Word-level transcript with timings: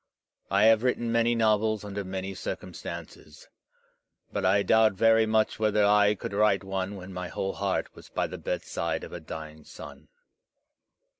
I 0.49 0.63
have 0.63 0.81
written 0.81 1.11
many 1.11 1.35
novels 1.35 1.83
imder 1.83 2.03
many 2.03 2.33
circumstances; 2.33 3.49
but 4.33 4.43
I 4.43 4.63
doubt 4.63 4.93
very 4.93 5.27
much 5.27 5.59
whether 5.59 5.85
I 5.85 6.15
could 6.15 6.33
write 6.33 6.63
one 6.63 6.95
when 6.95 7.13
my 7.13 7.27
whole 7.27 7.53
heart 7.53 7.93
was 7.93 8.09
by 8.09 8.25
the 8.25 8.39
bedside 8.39 9.03
of 9.03 9.13
a 9.13 9.19
dying 9.19 9.63
son. 9.63 10.07